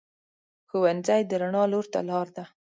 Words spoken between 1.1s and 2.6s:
د رڼا لور ته لار ده